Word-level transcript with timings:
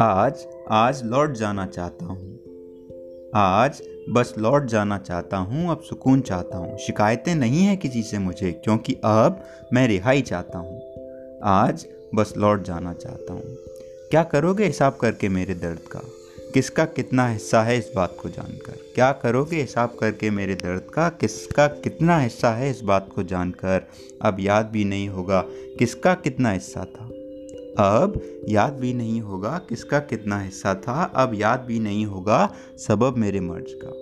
आज 0.00 0.46
आज 0.70 1.04
लौट 1.04 1.32
जाना 1.32 1.66
चाहता 1.66 2.04
हूँ। 2.06 2.38
आज, 3.34 3.82
बस 4.10 4.34
लौट 4.38 4.64
जाना 4.64 4.98
चाहता 4.98 5.36
हूँ, 5.36 5.70
अब 5.70 5.80
सुकून 5.80 6.20
चाहता 6.20 6.58
हूँ। 6.58 6.78
शिकायतें 6.78 7.34
नहीं 7.34 7.62
हैं 7.64 7.78
किसी 7.78 8.02
से 8.02 8.18
मुझे, 8.18 8.52
क्योंकि 8.52 8.96
अब 9.04 9.44
मैं 9.72 9.88
रिहाई 9.88 10.22
चाहता 10.22 10.58
हूँ। 10.58 10.82
आज, 11.44 11.86
बस 12.14 12.34
लौट 12.36 12.62
जाना 12.62 12.92
चाहता 12.92 13.32
हूँ। 13.32 13.42
क्या 14.10 14.22
करोगे 14.22 14.64
हिसाब 14.64 14.94
करके 14.94 15.28
मेरे 15.28 15.54
दर्द 15.54 15.78
का? 15.78 16.00
किसका 16.56 16.84
कितना 16.84 17.28
हिस्सा 17.28 17.62
है 17.62 17.78
इस 17.78 17.90
बात 17.96 18.16
को 18.22 18.28
जानकर? 18.28 18.92
क्या 18.94 19.12
करोगे 19.12 19.56
हिसाब 19.56 19.96
करके 20.00 20.30
मेरे 20.30 20.54
दर्द 20.54 20.82
का? 20.94 21.08
किसका 21.08 21.66
कितना 21.66 22.18
हिस्सा 22.18 22.50
है 22.50 22.70
इस 22.70 22.80
बात 22.80 23.10
को 23.14 23.22
जानकर? 23.22 23.88
अब 24.22 24.36
याद 24.40 24.66
भी 24.66 24.84
नहीं 24.84 25.08
होगा 25.08 25.40
किसका 25.78 26.14
कितना 26.14 26.50
हिस्सा 26.50 26.80
था। 26.80 27.04
अब 27.78 28.20
याद 28.48 28.72
भी 28.72 28.94
नहीं 28.94 29.20
होगा 29.20 29.60
किसका 29.68 29.98
कितना 29.98 30.40
हिस्सा 30.40 30.74
था। 30.74 31.02
अब 31.02 31.34
याद 31.34 31.60
भी 31.60 31.78
नहीं 31.80 32.06
होगा 32.06 32.54
सबब 32.88 33.16
मेरे 33.16 33.40
मर्ज 33.40 33.72
का। 33.84 33.92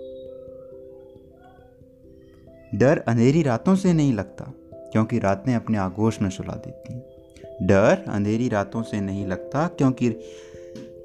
डर 2.77 3.03
अंधेरी 3.07 3.43
रातों 3.43 3.75
से 3.75 3.93
नहीं 3.93 4.13
लगता, 4.13 4.53
क्योंकि 4.91 5.19
रातें 5.19 5.55
अपने 5.55 5.77
आगोश 5.77 6.21
में 6.21 6.29
सुला 6.29 6.53
देती 6.53 7.65
डर 7.65 8.03
अंधेरी 8.07 8.49
रातों 8.49 8.83
से 8.83 9.01
नहीं 9.01 9.27
लगता, 9.27 9.67
क्योंकि 9.67 10.09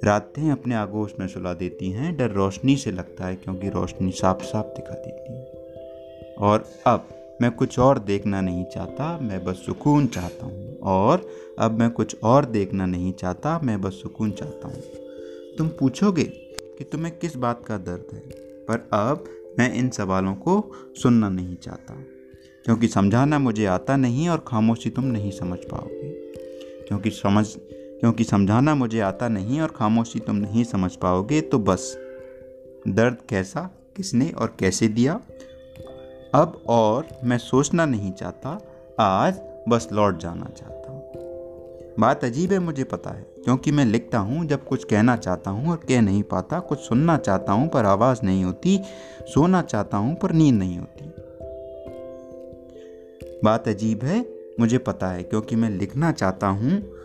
रातें 0.05 0.51
अपने 0.51 0.75
आगोश 0.75 1.15
में 1.21 1.29
सुला 1.29 1.55
देती 1.55 1.91
हैं, 1.91 2.17
डर 2.17 2.31
रोशनी 2.31 2.77
से 2.77 2.91
लगता 2.91 3.27
है 3.27 3.37
क्योंकि 3.37 3.69
रोशनी 3.69 4.11
साफ़ 4.11 4.43
साफ़ 4.43 4.67
दिखा 4.67 4.95
देती 4.95 5.33
है। 5.33 5.45
और 6.39 6.65
अब 6.87 7.09
मैं 7.43 7.51
कुछ 7.51 7.79
और 7.79 7.99
देखना 7.99 8.41
नहीं 8.41 8.65
चाहता, 8.65 9.19
मैं 9.23 9.45
बस 9.45 9.63
सुकून 9.67 10.07
चाहता 10.07 10.47
हूँ। 10.47 10.79
और 10.79 11.29
अब 11.59 11.79
मैं 11.79 11.91
कुछ 11.91 12.17
और 12.23 12.45
देखना 12.45 12.87
नहीं 12.87 13.13
चाहता, 13.13 13.61
मैं 13.65 13.81
बस 13.81 13.93
सुकून 13.93 14.31
चाहता 14.31 14.69
हूँ। 14.69 14.83
तुम 15.59 15.69
पूछोगे 15.69 16.25
कि 16.79 16.85
तुम्हें 16.85 17.19
किस 17.19 17.37
बात 17.37 17.65
का 17.67 17.79
दर्द 17.79 18.15
है? 18.15 18.23
पर 18.65 18.89
अब 18.93 19.25
मैं 19.59 19.75
इन 19.75 19.91
सवालों 19.91 20.35
को 20.35 20.71
सुनना 21.03 21.29
नहीं 21.29 21.57
चाहता, 21.57 21.95
क्योंकि 22.65 22.89
समझाना 22.89 23.39
मुझे 23.39 23.67
आता 23.67 23.97
नहीं 23.97 24.29
और 24.29 24.45
खामोशी 24.47 24.91
तुम 24.91 25.05
नहीं 25.05 25.31
समझ 25.31 25.59
पाओगे। 25.59 26.11
क्योंकि 26.89 27.11
समझ 27.11 27.47
क्योंकि 28.01 28.25
समझाना 28.25 28.75
मुझे 28.75 29.01
आता 29.01 29.29
नहीं 29.29 29.61
और 29.61 29.69
खामोशी 29.69 30.19
तुम 30.19 30.37
नहीं 30.37 30.65
समझ 30.65 30.97
पाओगे 30.97 31.41
तो 31.41 31.59
बस। 31.59 31.97
दर्द 32.89 33.17
कैसा, 33.29 33.71
किसने 33.97 34.31
और 34.31 34.57
कैसे 34.59 34.89
दिया? 34.89 35.21
अब 36.35 36.63
और 36.67 37.09
मैं 37.25 37.39
सोचना 37.39 37.87
नहीं 37.87 38.13
चाहता, 38.13 38.61
आज 39.01 39.41
बस 39.69 39.89
लौट 39.93 40.19
जाना 40.19 40.45
चाहता 40.45 40.93
हूँ। 40.93 41.01
बात 41.99 42.25
अजीब 42.25 42.53
है, 42.53 42.59
मुझे 42.59 42.85
पता 42.85 43.11
है, 43.11 43.23
क्योंकि 43.23 43.73
मैं 43.73 43.85
लिखता 43.85 44.19
हूँ, 44.19 44.47
जब 44.47 44.65
कुछ 44.65 44.85
कहना 44.85 45.17
चाहता 45.17 45.51
हूँ 45.51 45.71
और 45.71 45.77
कह 45.77 46.01
नहीं 46.01 46.23
पाता, 46.23 46.61
कुछ 46.61 46.79
सुनना 46.79 47.17
चाहता 47.17 47.53
हूँ 47.53 47.69
पर 47.69 47.85
आवाज़ 47.85 48.21
नहीं 48.25 48.45
होती, 48.45 48.81
सोना 49.35 49.63
चाहता 49.63 49.97
हूँ 49.97 50.15
पर 50.15 50.33
नींद 50.33 50.55
नहीं 50.55 50.79
होती। 50.79 51.13
बात 53.45 53.69
अजीब 53.69 54.05
है, 54.05 54.27
मुझे 54.61 54.79
पता 54.79 55.09
है, 55.09 55.23
क्योंकि 55.23 55.57
मैं 55.57 55.71
लिखना 55.71 56.13
चाहता 56.13 56.47
हूँ 56.47 57.00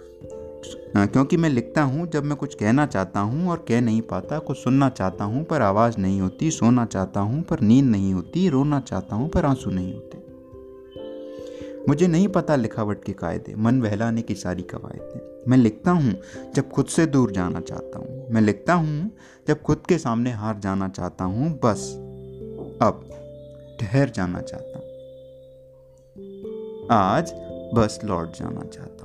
क्योंकि 0.97 1.37
मैं 1.37 1.49
लिखता 1.49 1.83
हूँ, 1.83 2.07
जब 2.07 2.23
मैं 2.23 2.37
कुछ 2.37 2.55
कहना 2.55 2.85
चाहता 2.85 3.19
हूँ 3.19 3.49
और 3.49 3.65
कह 3.67 3.81
नहीं 3.81 4.01
पाता, 4.01 4.39
कुछ 4.39 4.57
सुनना 4.57 4.89
चाहता 4.89 5.23
हूँ, 5.23 5.43
पर 5.43 5.61
आवाज़ 5.61 5.97
नहीं 5.97 6.21
होती, 6.21 6.51
सोना 6.51 6.85
चाहता 6.85 7.19
हूँ, 7.19 7.43
पर 7.43 7.59
नींद 7.59 7.85
नहीं 7.85 8.13
होती, 8.13 8.49
रोना 8.49 8.79
चाहता 8.79 9.15
हूँ, 9.15 9.29
पर 9.29 9.45
आँसू 9.45 9.69
नहीं 9.69 9.93
होते। 9.93 10.25
मुझे 11.89 12.07
नहीं 12.07 12.27
पता 12.27 12.55
लिखावट 12.55 13.03
के 13.03 13.13
कायदे, 13.13 13.55
मन 13.55 13.81
बहलाने 13.81 14.21
की 14.21 14.35
सारी 14.35 14.63
कवायदें। 14.63 15.45
मैं 15.47 15.57
लिखता 15.57 15.91
हूँ, 15.91 16.15
जब 16.55 16.69
खुद 16.69 16.85
से 16.85 17.05
दूर 17.05 17.31
जाना 17.31 17.59
चाहता 17.59 17.99
हूँ। 17.99 18.27
मैं 18.29 18.41
लिखता 18.41 18.73
हूँ, 18.73 19.11
जब 19.47 19.61
खुद 19.61 19.83
के 19.89 19.97
सामने 19.97 20.31
हार 20.31 20.59
जाना 20.59 20.89
चाहता 20.89 21.25
हूँ, 21.25 21.59
बस। 21.63 21.93
अब, 22.81 23.09
ठहर 23.81 24.09
जाना 24.09 24.41
चाहता 24.41 24.77
हूँ। 24.77 24.85
आज, 26.91 27.33
बस 27.73 27.99
लौट 28.05 28.37
जाना 28.37 28.61
चाहता 28.61 29.04